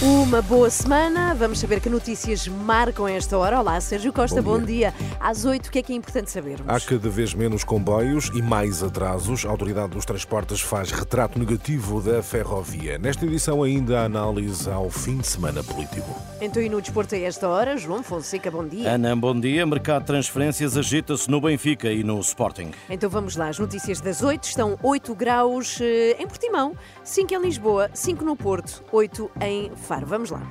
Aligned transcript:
Uma 0.00 0.40
boa 0.40 0.70
semana. 0.70 1.34
Vamos 1.34 1.58
saber 1.58 1.80
que 1.80 1.90
notícias 1.90 2.46
marcam 2.46 3.08
esta 3.08 3.36
hora. 3.36 3.58
Olá, 3.58 3.80
Sérgio 3.80 4.12
Costa, 4.12 4.40
bom, 4.40 4.60
Bom 4.60 4.64
dia. 4.64 4.94
Às 5.18 5.44
oito, 5.44 5.66
o 5.66 5.70
que 5.72 5.80
é 5.80 5.82
que 5.82 5.92
é 5.92 5.96
importante 5.96 6.30
sabermos? 6.30 6.68
Há 6.68 6.78
cada 6.78 7.08
vez 7.08 7.34
menos 7.34 7.64
comboios 7.64 8.30
e 8.32 8.40
mais 8.40 8.80
atrasos. 8.80 9.44
A 9.44 9.48
Autoridade 9.48 9.88
dos 9.88 10.04
Transportes 10.04 10.60
faz 10.60 10.92
retrato 10.92 11.36
negativo 11.36 12.00
da 12.00 12.22
ferrovia. 12.22 12.96
Nesta 12.96 13.26
edição, 13.26 13.60
ainda 13.64 14.00
a 14.00 14.04
análise 14.04 14.70
ao 14.70 14.88
fim 14.88 15.18
de 15.18 15.26
semana 15.26 15.64
político. 15.64 16.14
Então, 16.40 16.62
e 16.62 16.68
no 16.68 16.80
desporto 16.80 17.16
a 17.16 17.18
esta 17.18 17.48
hora, 17.48 17.76
João 17.76 18.04
Fonseca, 18.04 18.52
bom 18.52 18.64
dia. 18.64 18.92
Ana, 18.92 19.16
bom 19.16 19.38
dia. 19.38 19.66
Mercado 19.66 20.02
de 20.02 20.06
transferências 20.06 20.76
agita-se 20.76 21.28
no 21.28 21.40
Benfica 21.40 21.90
e 21.90 22.04
no 22.04 22.20
Sporting. 22.20 22.70
Então 22.88 23.10
vamos 23.10 23.34
lá, 23.34 23.48
as 23.48 23.58
notícias 23.58 24.00
das 24.00 24.22
8 24.22 24.44
estão 24.44 24.78
8 24.80 25.12
graus 25.16 25.80
eh, 25.80 26.16
em 26.20 26.26
Portimão, 26.28 26.76
5 27.02 27.34
em 27.34 27.40
Lisboa, 27.40 27.90
5 27.92 28.24
no 28.24 28.36
Porto, 28.36 28.84
8 28.92 29.28
em 29.40 29.72
Faro. 29.88 30.06
Vamos 30.06 30.30
lá. 30.30 30.42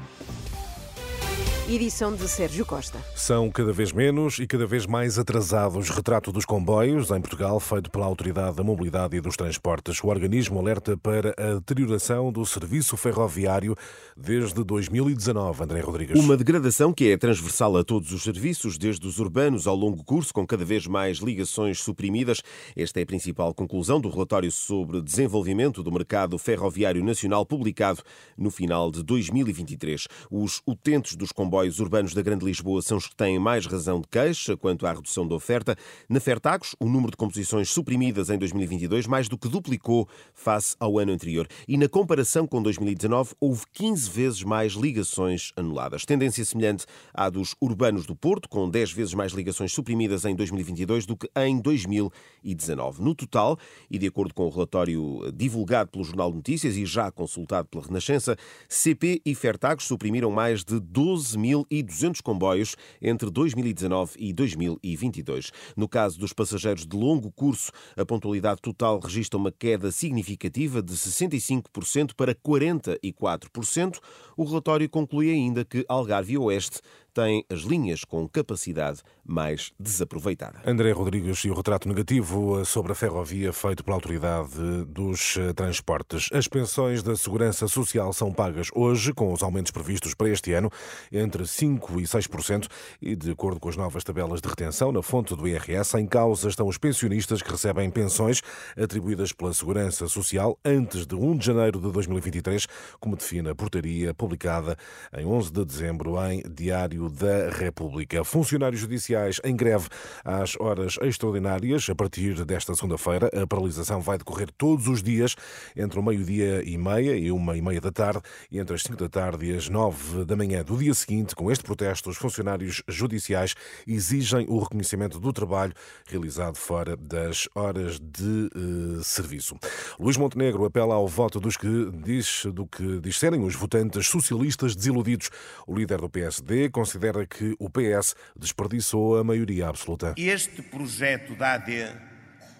Edição 1.69 2.15
de 2.15 2.25
Sérgio 2.29 2.65
Costa. 2.65 2.97
São 3.13 3.51
cada 3.51 3.73
vez 3.73 3.91
menos 3.91 4.39
e 4.39 4.47
cada 4.47 4.65
vez 4.65 4.85
mais 4.85 5.19
atrasados. 5.19 5.89
Retrato 5.89 6.31
dos 6.31 6.45
comboios 6.45 7.11
em 7.11 7.19
Portugal, 7.19 7.59
feito 7.59 7.91
pela 7.91 8.05
Autoridade 8.05 8.55
da 8.55 8.63
Mobilidade 8.63 9.17
e 9.17 9.19
dos 9.19 9.35
Transportes. 9.35 10.01
O 10.01 10.07
organismo 10.07 10.61
alerta 10.61 10.95
para 10.95 11.35
a 11.37 11.55
deterioração 11.55 12.31
do 12.31 12.45
serviço 12.45 12.95
ferroviário 12.95 13.75
desde 14.15 14.63
2019. 14.63 15.61
André 15.61 15.81
Rodrigues. 15.81 16.17
Uma 16.17 16.37
degradação 16.37 16.93
que 16.93 17.11
é 17.11 17.17
transversal 17.17 17.75
a 17.75 17.83
todos 17.83 18.13
os 18.13 18.23
serviços, 18.23 18.77
desde 18.77 19.05
os 19.05 19.19
urbanos 19.19 19.67
ao 19.67 19.75
longo 19.75 20.05
curso, 20.05 20.33
com 20.33 20.47
cada 20.47 20.63
vez 20.63 20.87
mais 20.87 21.17
ligações 21.17 21.81
suprimidas. 21.81 22.41
Esta 22.77 23.01
é 23.01 23.03
a 23.03 23.05
principal 23.05 23.53
conclusão 23.53 23.99
do 23.99 24.09
relatório 24.09 24.53
sobre 24.53 25.01
desenvolvimento 25.01 25.83
do 25.83 25.91
mercado 25.91 26.37
ferroviário 26.37 27.03
nacional, 27.03 27.45
publicado 27.45 28.01
no 28.37 28.49
final 28.49 28.89
de 28.89 29.03
2023. 29.03 30.07
Os 30.31 30.61
utentes 30.65 31.17
dos 31.17 31.33
comboios 31.33 31.56
comboios 31.57 31.79
urbanos 31.79 32.13
da 32.13 32.21
Grande 32.21 32.45
Lisboa 32.45 32.83
são 32.83 32.97
os 32.97 33.07
que 33.07 33.15
têm 33.15 33.39
mais 33.39 33.65
razão 33.65 33.99
de 33.99 34.07
queixa 34.07 34.55
quanto 34.55 34.85
à 34.85 34.93
redução 34.93 35.27
da 35.27 35.33
oferta. 35.33 35.75
Na 36.07 36.19
Fertagos, 36.19 36.75
o 36.79 36.85
número 36.85 37.09
de 37.09 37.17
composições 37.17 37.71
suprimidas 37.71 38.29
em 38.29 38.37
2022 38.37 39.07
mais 39.07 39.27
do 39.27 39.39
que 39.39 39.49
duplicou 39.49 40.07
face 40.35 40.75
ao 40.79 40.99
ano 40.99 41.11
anterior. 41.11 41.47
E 41.67 41.75
na 41.75 41.89
comparação 41.89 42.45
com 42.45 42.61
2019, 42.61 43.33
houve 43.39 43.63
15 43.73 44.07
vezes 44.07 44.43
mais 44.43 44.73
ligações 44.73 45.51
anuladas. 45.55 46.05
Tendência 46.05 46.45
semelhante 46.45 46.85
à 47.11 47.27
dos 47.27 47.55
urbanos 47.59 48.05
do 48.05 48.15
Porto, 48.15 48.47
com 48.47 48.69
10 48.69 48.91
vezes 48.91 49.15
mais 49.15 49.31
ligações 49.31 49.71
suprimidas 49.73 50.25
em 50.25 50.35
2022 50.35 51.07
do 51.07 51.17
que 51.17 51.27
em 51.35 51.59
2019. 51.59 53.01
No 53.01 53.15
total, 53.15 53.57
e 53.89 53.97
de 53.97 54.05
acordo 54.05 54.31
com 54.31 54.45
o 54.45 54.51
relatório 54.51 55.31
divulgado 55.33 55.89
pelo 55.89 56.03
Jornal 56.03 56.29
de 56.29 56.35
Notícias 56.35 56.77
e 56.77 56.85
já 56.85 57.11
consultado 57.11 57.67
pela 57.67 57.83
Renascença, 57.83 58.37
CP 58.69 59.23
e 59.25 59.33
Fertagos 59.33 59.85
suprimiram 59.85 60.29
mais 60.29 60.63
de 60.63 60.79
12 60.79 61.35
mil 61.35 61.46
1.200 61.47 62.21
comboios 62.21 62.75
entre 63.01 63.29
2019 63.29 64.13
e 64.17 64.33
2022. 64.33 65.51
No 65.75 65.87
caso 65.87 66.19
dos 66.19 66.33
passageiros 66.33 66.85
de 66.85 66.95
longo 66.95 67.31
curso, 67.31 67.71
a 67.95 68.05
pontualidade 68.05 68.61
total 68.61 68.99
registra 68.99 69.37
uma 69.37 69.51
queda 69.51 69.91
significativa 69.91 70.81
de 70.81 70.93
65% 70.93 72.13
para 72.15 72.35
44%. 72.35 73.99
O 74.35 74.43
relatório 74.43 74.89
conclui 74.89 75.31
ainda 75.31 75.63
que 75.65 75.85
Algarve 75.87 76.37
Oeste 76.37 76.81
tem 77.17 77.43
as 77.51 77.61
linhas 77.61 78.03
com 78.03 78.29
capacidade 78.29 79.01
mais 79.25 79.73
desaproveitada. 79.79 80.61
André 80.63 80.91
Rodrigues 80.91 81.39
e 81.39 81.49
o 81.49 81.55
retrato 81.55 81.89
negativo 81.89 82.63
sobre 82.63 82.91
a 82.91 82.95
ferrovia 82.95 83.51
feito 83.51 83.83
pela 83.83 83.97
Autoridade 83.97 84.85
dos 84.87 85.35
Transportes. 85.55 86.29
As 86.31 86.47
pensões 86.47 87.01
da 87.01 87.15
Segurança 87.15 87.67
Social 87.67 88.13
são 88.13 88.31
pagas 88.31 88.67
hoje, 88.75 89.13
com 89.13 89.33
os 89.33 89.41
aumentos 89.41 89.71
previstos 89.71 90.13
para 90.13 90.29
este 90.29 90.53
ano, 90.53 90.69
entre 91.11 91.41
5% 91.41 91.99
e 91.99 92.03
6%, 92.03 92.67
e 93.01 93.15
de 93.15 93.31
acordo 93.31 93.59
com 93.59 93.67
as 93.67 93.75
novas 93.75 94.03
tabelas 94.03 94.39
de 94.39 94.47
retenção 94.47 94.91
na 94.91 95.01
fonte 95.01 95.35
do 95.35 95.47
IRS, 95.47 95.97
em 95.97 96.05
causa 96.05 96.49
estão 96.49 96.67
os 96.67 96.77
pensionistas 96.77 97.41
que 97.41 97.49
recebem 97.49 97.89
pensões 97.89 98.43
atribuídas 98.77 99.33
pela 99.33 99.55
Segurança 99.55 100.07
Social 100.07 100.59
antes 100.63 101.07
de 101.07 101.15
1 101.15 101.37
de 101.37 101.45
janeiro 101.47 101.81
de 101.81 101.91
2023, 101.91 102.67
como 102.99 103.17
define 103.17 103.49
a 103.49 103.55
portaria 103.55 104.13
publicada 104.13 104.77
em 105.17 105.25
11 105.25 105.51
de 105.51 105.65
dezembro 105.65 106.15
em 106.23 106.43
Diário 106.47 107.06
da 107.09 107.49
República. 107.49 108.23
Funcionários 108.23 108.81
judiciais 108.81 109.39
em 109.43 109.55
greve 109.55 109.87
às 110.23 110.55
horas 110.59 110.97
extraordinárias. 111.01 111.89
A 111.89 111.95
partir 111.95 112.45
desta 112.45 112.75
segunda-feira, 112.75 113.29
a 113.33 113.47
paralisação 113.47 114.01
vai 114.01 114.17
decorrer 114.17 114.49
todos 114.57 114.87
os 114.87 115.01
dias 115.01 115.35
entre 115.75 115.99
o 115.99 116.03
meio-dia 116.03 116.63
e 116.63 116.77
meia 116.77 117.15
e 117.15 117.31
uma 117.31 117.57
e 117.57 117.61
meia 117.61 117.81
da 117.81 117.91
tarde 117.91 118.21
e 118.51 118.59
entre 118.59 118.75
as 118.75 118.83
5 118.83 118.97
da 118.97 119.09
tarde 119.09 119.45
e 119.45 119.55
as 119.55 119.69
9 119.69 120.25
da 120.25 120.35
manhã 120.35 120.63
do 120.63 120.77
dia 120.77 120.93
seguinte. 120.93 121.35
Com 121.35 121.51
este 121.51 121.63
protesto, 121.63 122.09
os 122.09 122.17
funcionários 122.17 122.83
judiciais 122.87 123.55
exigem 123.87 124.45
o 124.49 124.59
reconhecimento 124.59 125.19
do 125.19 125.31
trabalho 125.31 125.73
realizado 126.05 126.57
fora 126.57 126.95
das 126.95 127.47
horas 127.55 127.99
de 127.99 128.49
uh, 128.55 129.03
serviço. 129.03 129.55
Luís 129.99 130.17
Montenegro 130.17 130.65
apela 130.65 130.95
ao 130.95 131.07
voto 131.07 131.39
dos 131.39 131.57
que 131.57 131.91
diz, 132.03 132.45
do 132.53 132.65
que 132.65 132.99
disserem 132.99 133.43
os 133.43 133.55
votantes 133.55 134.07
socialistas 134.07 134.75
desiludidos. 134.75 135.29
O 135.65 135.75
líder 135.75 135.99
do 135.99 136.09
PSD 136.09 136.69
considera 136.69 136.96
considera 136.97 137.25
que 137.25 137.55
o 137.59 137.69
PS 137.69 138.15
desperdiçou 138.35 139.19
a 139.19 139.23
maioria 139.23 139.67
absoluta. 139.67 140.15
Este 140.17 140.61
projeto 140.63 141.35
da 141.35 141.53
AD 141.53 141.93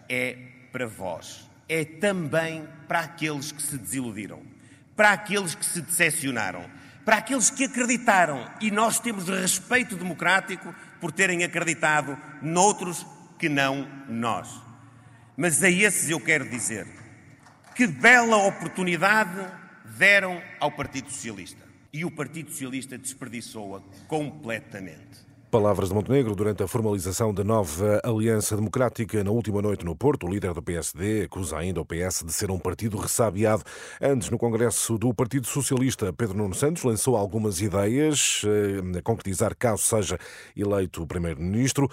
é 0.07 0.37
para 0.71 0.85
vós. 0.85 1.49
É 1.67 1.83
também 1.83 2.67
para 2.87 2.99
aqueles 2.99 3.51
que 3.51 3.61
se 3.61 3.77
desiludiram, 3.77 4.41
para 4.95 5.11
aqueles 5.11 5.55
que 5.55 5.65
se 5.65 5.81
decepcionaram, 5.81 6.69
para 7.03 7.17
aqueles 7.17 7.49
que 7.49 7.65
acreditaram. 7.65 8.49
E 8.61 8.69
nós 8.71 8.99
temos 8.99 9.27
respeito 9.27 9.97
democrático 9.97 10.73
por 11.01 11.11
terem 11.11 11.43
acreditado 11.43 12.17
noutros 12.41 13.05
que 13.39 13.49
não 13.49 13.87
nós. 14.07 14.49
Mas 15.35 15.61
a 15.63 15.69
esses 15.69 16.09
eu 16.09 16.19
quero 16.19 16.47
dizer 16.49 16.87
que 17.75 17.85
bela 17.85 18.37
oportunidade 18.37 19.45
deram 19.97 20.41
ao 20.59 20.71
Partido 20.71 21.09
Socialista 21.11 21.66
e 21.91 22.05
o 22.05 22.11
Partido 22.11 22.49
Socialista 22.51 22.97
desperdiçou-a 22.97 23.81
completamente. 24.07 25.26
Palavras 25.49 25.87
de 25.87 25.95
Montenegro 25.95 26.35
durante 26.35 26.61
a 26.61 26.67
formalização 26.67 27.33
da 27.33 27.41
nova 27.41 28.01
Aliança 28.03 28.53
Democrática 28.53 29.23
na 29.23 29.31
última 29.31 29.61
noite 29.61 29.85
no 29.85 29.95
Porto. 29.95 30.27
O 30.27 30.29
líder 30.29 30.53
do 30.53 30.61
PSD 30.61 31.23
acusa 31.23 31.57
ainda 31.57 31.79
o 31.79 31.85
PS 31.85 32.25
de 32.25 32.33
ser 32.33 32.51
um 32.51 32.59
partido 32.59 32.97
ressabiado. 32.97 33.63
Antes, 34.01 34.29
no 34.29 34.37
Congresso 34.37 34.97
do 34.97 35.13
Partido 35.13 35.47
Socialista, 35.47 36.11
Pedro 36.11 36.37
Nuno 36.37 36.53
Santos 36.53 36.83
lançou 36.83 37.15
algumas 37.15 37.61
ideias 37.61 38.41
eh, 38.45 38.99
a 38.99 39.01
concretizar 39.01 39.55
caso 39.55 39.83
seja 39.83 40.19
eleito 40.53 41.07
Primeiro-Ministro. 41.07 41.89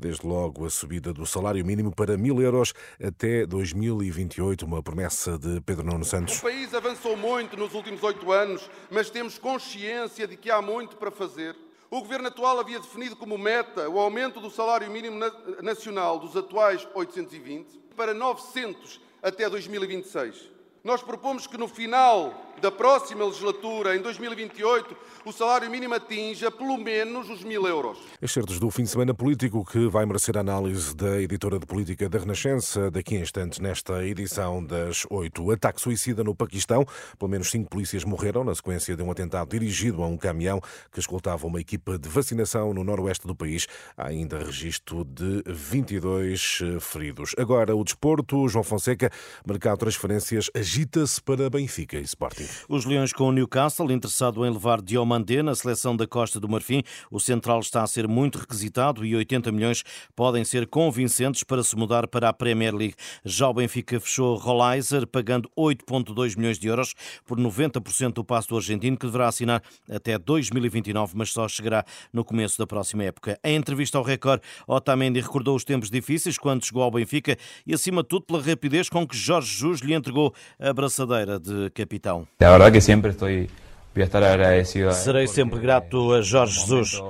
Desde 0.00 0.26
logo 0.26 0.66
a 0.66 0.70
subida 0.70 1.12
do 1.12 1.24
salário 1.24 1.64
mínimo 1.64 1.94
para 1.94 2.18
mil 2.18 2.42
euros 2.42 2.74
até 3.00 3.46
2028, 3.46 4.66
uma 4.66 4.82
promessa 4.82 5.38
de 5.38 5.60
Pedro 5.60 5.86
Nuno 5.86 6.04
Santos. 6.04 6.40
O 6.40 6.42
país 6.42 6.74
avançou 6.74 7.16
muito 7.16 7.56
nos 7.56 7.72
últimos 7.72 8.02
oito 8.02 8.32
anos, 8.32 8.68
mas 8.90 9.10
temos 9.10 9.38
consciência 9.38 10.26
de 10.26 10.36
que 10.36 10.50
há 10.50 10.60
muito 10.60 10.96
para 10.96 11.12
fazer. 11.12 11.65
O 11.90 12.00
governo 12.00 12.28
atual 12.28 12.58
havia 12.58 12.80
definido 12.80 13.14
como 13.14 13.38
meta 13.38 13.88
o 13.88 13.98
aumento 14.00 14.40
do 14.40 14.50
salário 14.50 14.90
mínimo 14.90 15.20
nacional 15.62 16.18
dos 16.18 16.36
atuais 16.36 16.86
820 16.94 17.78
para 17.96 18.12
900 18.12 19.00
até 19.22 19.48
2026. 19.48 20.50
Nós 20.82 21.02
propomos 21.02 21.46
que 21.46 21.56
no 21.56 21.68
final 21.68 22.45
da 22.60 22.70
próxima 22.70 23.24
legislatura, 23.24 23.96
em 23.96 24.00
2028, 24.00 24.96
o 25.24 25.32
salário 25.32 25.70
mínimo 25.70 25.94
atinja 25.94 26.50
pelo 26.50 26.76
menos 26.78 27.28
os 27.28 27.42
mil 27.42 27.66
euros. 27.66 27.98
Excertos 28.20 28.58
do 28.58 28.70
fim 28.70 28.84
de 28.84 28.90
semana 28.90 29.14
político 29.14 29.64
que 29.64 29.88
vai 29.88 30.06
merecer 30.06 30.36
a 30.36 30.40
análise 30.40 30.94
da 30.94 31.20
editora 31.20 31.58
de 31.58 31.66
política 31.66 32.08
da 32.08 32.18
Renascença 32.18 32.90
daqui 32.90 33.16
a 33.16 33.20
instantes 33.20 33.58
nesta 33.58 34.04
edição 34.04 34.64
das 34.64 35.04
oito. 35.10 35.50
Ataque 35.50 35.80
suicida 35.80 36.24
no 36.24 36.34
Paquistão. 36.34 36.86
Pelo 37.18 37.30
menos 37.30 37.50
cinco 37.50 37.68
polícias 37.68 38.04
morreram 38.04 38.44
na 38.44 38.54
sequência 38.54 38.96
de 38.96 39.02
um 39.02 39.10
atentado 39.10 39.50
dirigido 39.50 40.02
a 40.02 40.06
um 40.06 40.16
caminhão 40.16 40.60
que 40.92 41.00
escoltava 41.00 41.46
uma 41.46 41.60
equipa 41.60 41.98
de 41.98 42.08
vacinação 42.08 42.72
no 42.72 42.84
noroeste 42.84 43.26
do 43.26 43.34
país. 43.34 43.66
Há 43.96 44.08
ainda 44.08 44.38
registro 44.38 45.04
de 45.04 45.42
22 45.46 46.60
eh, 46.62 46.80
feridos. 46.80 47.34
Agora 47.36 47.74
o 47.74 47.84
desporto. 47.84 48.48
João 48.48 48.64
Fonseca, 48.64 49.10
mercado 49.46 49.74
de 49.74 49.80
transferências 49.80 50.50
agita-se 50.54 51.20
para 51.22 51.50
Benfica 51.50 51.98
e 51.98 52.02
Sporting. 52.02 52.45
Os 52.68 52.84
Leões 52.84 53.12
com 53.12 53.28
o 53.28 53.32
Newcastle, 53.32 53.90
interessado 53.92 54.44
em 54.44 54.50
levar 54.50 54.80
Diomandé 54.80 55.42
na 55.42 55.54
seleção 55.54 55.96
da 55.96 56.06
Costa 56.06 56.38
do 56.38 56.48
Marfim. 56.48 56.82
O 57.10 57.20
central 57.20 57.60
está 57.60 57.82
a 57.82 57.86
ser 57.86 58.06
muito 58.08 58.38
requisitado 58.38 59.04
e 59.04 59.14
80 59.14 59.52
milhões 59.52 59.82
podem 60.14 60.44
ser 60.44 60.66
convincentes 60.66 61.42
para 61.42 61.62
se 61.62 61.76
mudar 61.76 62.06
para 62.06 62.28
a 62.28 62.32
Premier 62.32 62.74
League. 62.74 62.94
Já 63.24 63.48
o 63.48 63.54
Benfica 63.54 63.98
fechou 64.00 64.36
Rollizer, 64.36 65.06
pagando 65.06 65.50
8,2 65.56 66.36
milhões 66.36 66.58
de 66.58 66.68
euros 66.68 66.94
por 67.24 67.38
90% 67.38 68.12
do 68.12 68.24
passo 68.24 68.48
do 68.48 68.56
argentino, 68.56 68.96
que 68.96 69.06
deverá 69.06 69.28
assinar 69.28 69.62
até 69.90 70.18
2029, 70.18 71.14
mas 71.16 71.30
só 71.30 71.48
chegará 71.48 71.84
no 72.12 72.24
começo 72.24 72.58
da 72.58 72.66
próxima 72.66 73.04
época. 73.04 73.38
Em 73.44 73.56
entrevista 73.56 73.98
ao 73.98 74.04
Record, 74.04 74.40
Otamendi 74.66 75.20
recordou 75.20 75.56
os 75.56 75.64
tempos 75.64 75.90
difíceis 75.90 76.38
quando 76.38 76.64
chegou 76.64 76.82
ao 76.82 76.90
Benfica 76.90 77.36
e, 77.66 77.74
acima 77.74 78.02
de 78.02 78.08
tudo, 78.08 78.26
pela 78.26 78.42
rapidez 78.42 78.88
com 78.88 79.06
que 79.06 79.16
Jorge 79.16 79.56
Jesus 79.56 79.80
lhe 79.80 79.94
entregou 79.94 80.34
a 80.58 80.72
braçadeira 80.72 81.38
de 81.38 81.70
capitão. 81.70 82.26
La 82.38 82.50
verdad 82.50 82.70
que 82.70 82.82
siempre 82.82 83.12
estoy, 83.12 83.48
voy 83.94 84.02
a 84.02 84.04
estar 84.04 84.22
agradecido. 84.22 84.90
él 84.90 84.94
Serei 84.94 85.26
sempre 85.26 85.58
grato 85.58 86.12
a 86.12 86.20
Jorge 86.20 86.60
Jesus. 86.60 87.02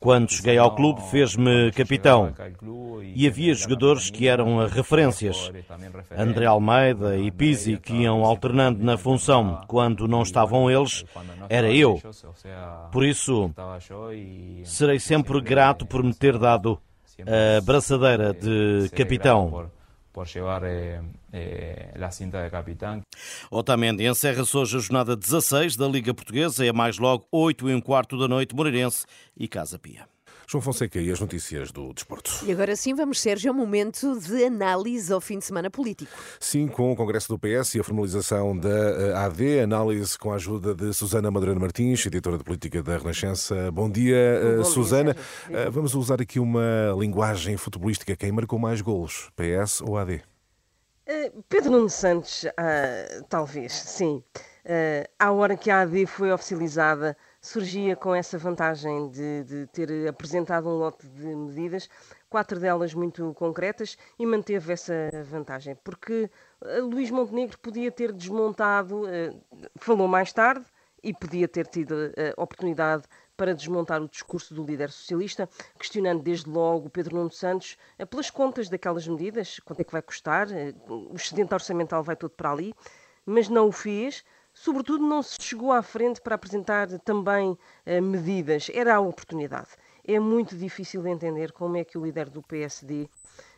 Quando 0.00 0.32
cheguei 0.32 0.58
ao 0.58 0.74
clube, 0.74 1.00
fez-me 1.10 1.70
capitão. 1.70 2.34
E 3.14 3.24
E 3.24 3.28
havia 3.28 3.54
jogadores 3.54 4.10
que 4.10 4.26
eram 4.26 4.66
referências. 4.66 5.52
André 6.18 6.46
Almeida 6.46 7.16
e 7.16 7.30
Pizzi, 7.30 7.76
que 7.76 7.92
iam 8.02 8.24
alternando 8.24 8.82
na 8.84 8.98
função. 8.98 9.60
Quando 9.68 10.08
não 10.08 10.22
estavam 10.22 10.68
eles, 10.68 11.04
era 11.48 11.70
eu. 11.70 12.02
Por 12.90 13.04
isso, 13.04 13.54
serei 14.64 14.98
sempre 14.98 15.40
grato 15.40 15.86
por 15.86 16.02
me 16.02 16.12
ter 16.12 16.36
dado 16.36 16.80
a 17.20 17.60
braçadeira 17.60 18.34
de 18.34 18.90
capitão. 18.90 19.70
Por 20.14 20.28
llevar 20.28 20.62
eh, 20.64 21.00
eh, 21.32 21.92
la 21.96 22.12
cinta 22.12 22.40
de 22.40 22.48
capitán. 22.48 23.02
Otamendi 23.50 24.06
encerra-se 24.06 24.56
hoje 24.56 24.76
a 24.76 24.80
jornada 24.80 25.16
16 25.16 25.76
da 25.76 25.88
Liga 25.88 26.14
Portuguesa. 26.14 26.64
É 26.64 26.72
mais 26.72 26.98
logo 26.98 27.26
8 27.32 27.68
e 27.68 27.74
um 27.74 27.80
quarto 27.80 28.16
da 28.16 28.28
noite, 28.28 28.54
Moreirense 28.54 29.06
e 29.36 29.48
Casa 29.48 29.76
Pia. 29.76 30.13
João 30.46 30.60
Fonseca 30.60 30.98
e 30.98 31.10
as 31.10 31.20
notícias 31.20 31.70
do 31.72 31.92
desporto. 31.92 32.30
E 32.44 32.52
agora 32.52 32.76
sim, 32.76 32.94
vamos, 32.94 33.20
Sérgio, 33.20 33.50
ao 33.50 33.56
momento 33.56 34.18
de 34.18 34.44
análise 34.44 35.12
ao 35.12 35.20
fim 35.20 35.38
de 35.38 35.44
semana 35.44 35.70
político. 35.70 36.12
Sim, 36.38 36.68
com 36.68 36.92
o 36.92 36.96
Congresso 36.96 37.28
do 37.28 37.38
PS 37.38 37.74
e 37.74 37.80
a 37.80 37.84
formalização 37.84 38.56
da 38.56 38.68
eh, 38.68 39.14
AD, 39.14 39.60
análise 39.60 40.18
com 40.18 40.32
a 40.32 40.36
ajuda 40.36 40.74
de 40.74 40.92
Susana 40.92 41.30
Madureira 41.30 41.58
Martins, 41.58 42.04
editora 42.06 42.38
de 42.38 42.44
política 42.44 42.82
da 42.82 42.98
Renascença. 42.98 43.70
Bom 43.72 43.90
dia, 43.90 44.16
eh, 44.16 44.40
Bom 44.40 44.54
dia, 44.62 44.64
Susana. 44.64 45.14
Sérgio. 45.14 45.56
Eh, 45.56 45.70
Vamos 45.70 45.94
usar 45.94 46.20
aqui 46.20 46.38
uma 46.38 46.94
linguagem 46.98 47.56
futebolística. 47.56 48.14
Quem 48.16 48.30
marcou 48.32 48.58
mais 48.58 48.80
golos, 48.80 49.30
PS 49.36 49.80
ou 49.80 49.96
AD? 49.96 50.22
Eh, 51.06 51.32
Pedro 51.48 51.70
Nuno 51.70 51.90
Santos, 51.90 52.46
ah, 52.56 53.22
talvez, 53.28 53.72
sim. 53.72 54.22
Eh, 54.64 55.08
à 55.18 55.30
hora 55.32 55.56
que 55.56 55.70
a 55.70 55.82
AD 55.82 56.06
foi 56.06 56.32
oficializada, 56.32 57.16
surgia 57.46 57.94
com 57.94 58.14
essa 58.14 58.38
vantagem 58.38 59.08
de, 59.10 59.44
de 59.44 59.66
ter 59.66 60.08
apresentado 60.08 60.68
um 60.68 60.78
lote 60.78 61.06
de 61.08 61.26
medidas, 61.26 61.88
quatro 62.28 62.58
delas 62.58 62.94
muito 62.94 63.34
concretas, 63.34 63.98
e 64.18 64.24
manteve 64.24 64.72
essa 64.72 65.10
vantagem. 65.24 65.76
Porque 65.84 66.30
eh, 66.62 66.80
Luís 66.80 67.10
Montenegro 67.10 67.58
podia 67.58 67.90
ter 67.92 68.12
desmontado, 68.12 69.06
eh, 69.08 69.34
falou 69.76 70.08
mais 70.08 70.32
tarde, 70.32 70.64
e 71.02 71.12
podia 71.12 71.46
ter 71.46 71.66
tido 71.66 71.94
a 72.34 72.42
oportunidade 72.42 73.04
para 73.36 73.54
desmontar 73.54 74.00
o 74.00 74.08
discurso 74.08 74.54
do 74.54 74.64
líder 74.64 74.90
socialista, 74.90 75.48
questionando 75.78 76.22
desde 76.22 76.48
logo 76.48 76.88
Pedro 76.88 77.16
Nuno 77.16 77.30
Santos 77.30 77.76
eh, 77.98 78.06
pelas 78.06 78.30
contas 78.30 78.68
daquelas 78.68 79.06
medidas, 79.06 79.58
quanto 79.60 79.80
é 79.80 79.84
que 79.84 79.92
vai 79.92 80.02
custar, 80.02 80.50
eh, 80.50 80.72
o 80.88 81.14
excedente 81.14 81.52
orçamental 81.52 82.02
vai 82.02 82.16
todo 82.16 82.30
para 82.30 82.50
ali, 82.50 82.72
mas 83.26 83.48
não 83.48 83.68
o 83.68 83.72
fez. 83.72 84.24
Sobretudo, 84.54 85.04
não 85.04 85.20
se 85.22 85.36
chegou 85.40 85.72
à 85.72 85.82
frente 85.82 86.20
para 86.20 86.36
apresentar 86.36 86.86
também 87.00 87.58
eh, 87.84 88.00
medidas. 88.00 88.70
Era 88.72 88.94
a 88.94 89.00
oportunidade. 89.00 89.68
É 90.06 90.18
muito 90.20 90.56
difícil 90.56 91.02
de 91.02 91.10
entender 91.10 91.50
como 91.52 91.76
é 91.76 91.84
que 91.84 91.98
o 91.98 92.04
líder 92.04 92.30
do 92.30 92.40
PSD 92.40 93.08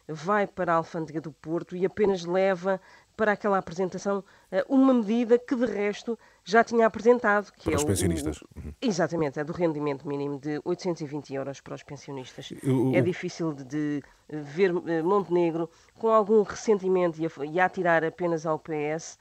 vai 0.08 0.46
para 0.46 0.72
a 0.72 0.76
Alfândega 0.76 1.20
do 1.20 1.32
Porto 1.32 1.76
e 1.76 1.84
apenas 1.84 2.25
leva 2.25 2.81
para 3.16 3.32
aquela 3.32 3.58
apresentação 3.58 4.22
eh, 4.50 4.64
uma 4.69 4.94
medida 4.94 5.38
que, 5.38 5.54
de 5.54 5.66
resto, 5.66 6.19
já 6.44 6.62
tinha 6.64 6.87
apresentado. 6.87 7.52
Que 7.52 7.64
Para 7.64 7.72
é 7.75 7.76
os 7.76 7.84
pensionistas. 7.84 8.40
o- 8.43 8.46
Exatamente, 8.81 9.38
é 9.40 9.44
do 9.44 9.52
rendimento 9.52 10.06
mínimo 10.08 10.38
de 10.38 10.60
820 10.64 11.34
euros 11.34 11.60
para 11.60 11.75
os 11.75 11.82
pensionistas. 11.82 12.50
É 12.94 13.00
difícil 13.02 13.52
de, 13.52 13.64
de 13.64 14.02
ver 14.31 14.70
eh, 14.87 15.02
Montenegro 15.02 15.69
com 15.98 16.08
algum 16.08 16.43
ressentimento 16.43 17.20
e 17.20 17.26
a, 17.26 17.31
e 17.52 17.60
a 17.60 17.64
atirar 17.66 18.02
apenas 18.04 18.46
ao 18.46 18.58
PS 18.58 19.19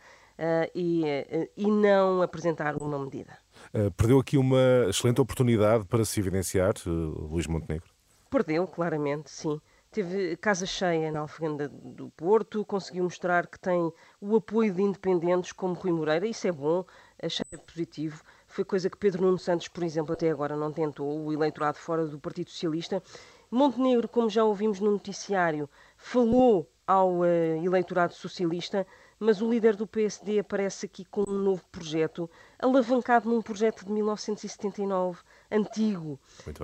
e, 0.73 1.05
eh, 1.05 1.49
e 1.55 1.67
não 1.67 2.21
apresentar 2.21 2.75
uma 2.75 2.99
medida. 2.99 3.37
Eh, 3.73 3.89
Perdeu 3.95 4.19
aqui 4.19 4.37
uma 4.37 4.85
excelente 4.89 5.21
oportunidade 5.21 5.85
para 5.85 6.03
se 6.03 6.19
evidenciar, 6.19 6.73
eh, 6.85 6.89
Luís 6.89 7.47
Montenegro. 7.47 7.89
Perdeu, 8.29 8.67
claramente, 8.67 9.31
sim. 9.31 9.59
Teve 9.91 10.35
casa 10.35 10.65
cheia 10.65 11.09
na 11.09 11.21
Alfândega 11.21 11.73
do 11.73 12.09
Porto, 12.09 12.65
conseguiu 12.65 13.05
mostrar 13.05 13.47
que 13.47 13.57
tem 13.57 13.93
o 14.19 14.35
apoio 14.35 14.73
de 14.73 14.81
independentes 14.81 15.53
como 15.53 15.73
Rui 15.73 15.93
Moreira, 15.93 16.27
isso 16.27 16.45
é 16.45 16.51
bom, 16.51 16.83
achei 17.21 17.45
positivo. 17.65 18.21
Foi 18.45 18.65
coisa 18.65 18.89
que 18.89 18.97
Pedro 18.97 19.21
Nuno 19.21 19.39
Santos, 19.39 19.69
por 19.69 19.85
exemplo, 19.85 20.11
até 20.11 20.29
agora 20.29 20.57
não 20.57 20.73
tentou, 20.73 21.25
o 21.25 21.31
eleitorado 21.31 21.77
fora 21.77 22.05
do 22.05 22.19
Partido 22.19 22.49
Socialista. 22.49 23.01
Montenegro, 23.49 24.09
como 24.09 24.29
já 24.29 24.43
ouvimos 24.43 24.81
no 24.81 24.91
noticiário, 24.91 25.69
falou 25.97 26.69
ao 26.85 27.23
eh, 27.23 27.57
eleitorado 27.63 28.13
socialista, 28.13 28.85
mas 29.19 29.41
o 29.41 29.49
líder 29.49 29.75
do 29.75 29.87
PSD 29.87 30.39
aparece 30.39 30.85
aqui 30.85 31.05
com 31.05 31.23
um 31.27 31.33
novo 31.37 31.63
projeto, 31.71 32.29
alavancado 32.59 33.29
num 33.29 33.41
projeto 33.41 33.85
de 33.85 33.91
1979, 33.91 35.19
antigo. 35.51 36.19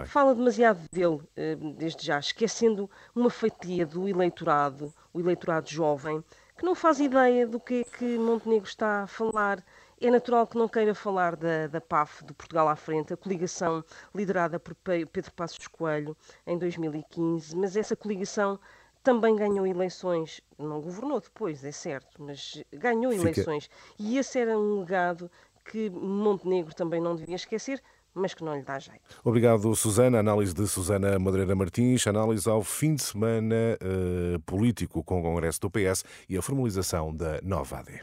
Fala 0.07 0.35
demasiado 0.35 0.79
dele, 0.91 1.21
eh, 1.35 1.55
desde 1.77 2.05
já, 2.05 2.19
esquecendo 2.19 2.89
uma 3.15 3.29
fatia 3.29 3.85
do 3.85 4.07
eleitorado, 4.07 4.93
o 5.13 5.19
eleitorado 5.19 5.69
jovem, 5.69 6.23
que 6.57 6.65
não 6.65 6.75
faz 6.75 6.99
ideia 6.99 7.47
do 7.47 7.59
que 7.59 7.81
é 7.81 7.83
que 7.97 8.17
Montenegro 8.17 8.67
está 8.67 9.03
a 9.03 9.07
falar. 9.07 9.63
É 10.03 10.09
natural 10.09 10.47
que 10.47 10.57
não 10.57 10.67
queira 10.67 10.95
falar 10.95 11.35
da, 11.35 11.67
da 11.67 11.79
PAF, 11.79 12.23
do 12.23 12.33
Portugal 12.33 12.67
à 12.67 12.75
Frente, 12.75 13.13
a 13.13 13.17
coligação 13.17 13.83
liderada 14.15 14.59
por 14.59 14.73
Pe- 14.73 15.05
Pedro 15.05 15.31
Passos 15.33 15.67
Coelho 15.67 16.17
em 16.47 16.57
2015, 16.57 17.55
mas 17.55 17.75
essa 17.77 17.95
coligação 17.95 18.59
também 19.03 19.35
ganhou 19.35 19.65
eleições, 19.65 20.41
não 20.57 20.79
governou 20.81 21.19
depois, 21.19 21.63
é 21.63 21.71
certo, 21.71 22.21
mas 22.21 22.63
ganhou 22.71 23.11
Fica- 23.11 23.23
eleições. 23.23 23.69
E 23.99 24.17
esse 24.17 24.37
era 24.39 24.57
um 24.57 24.79
legado 24.79 25.29
que 25.65 25.89
Montenegro 25.89 26.73
também 26.75 27.01
não 27.01 27.15
devia 27.15 27.35
esquecer, 27.35 27.81
mas 28.13 28.33
que 28.33 28.43
não 28.43 28.55
lhe 28.55 28.61
dá 28.63 28.77
jeito. 28.77 29.01
Obrigado, 29.23 29.73
Susana. 29.75 30.19
Análise 30.19 30.53
de 30.53 30.67
Susana 30.67 31.17
Madureira 31.17 31.55
Martins. 31.55 32.05
Análise 32.05 32.49
ao 32.49 32.61
fim 32.61 32.95
de 32.95 33.01
semana 33.03 33.55
eh, 33.55 34.37
político 34.45 35.01
com 35.03 35.19
o 35.19 35.23
Congresso 35.23 35.61
do 35.61 35.69
PS 35.71 36.03
e 36.27 36.37
a 36.37 36.41
formalização 36.41 37.15
da 37.15 37.39
nova 37.41 37.77
AD. 37.79 38.01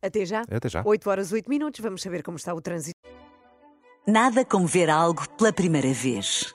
Até 0.00 0.24
já. 0.24 0.42
Até 0.50 0.68
já. 0.68 0.82
8 0.84 1.10
horas, 1.10 1.32
8 1.32 1.48
minutos. 1.50 1.80
Vamos 1.80 2.00
saber 2.00 2.22
como 2.22 2.36
está 2.38 2.54
o 2.54 2.60
trânsito. 2.60 2.96
Nada 4.06 4.44
como 4.44 4.66
ver 4.66 4.88
algo 4.88 5.28
pela 5.36 5.52
primeira 5.52 5.92
vez. 5.92 6.54